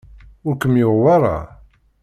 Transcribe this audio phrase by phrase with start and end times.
[0.47, 1.37] Ur kem-yuɣ wara?